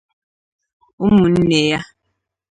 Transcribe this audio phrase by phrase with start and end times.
[1.05, 1.79] ụmụnne ya